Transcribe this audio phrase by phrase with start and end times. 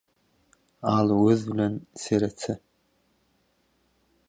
[0.95, 2.53] alagöz bilen seretse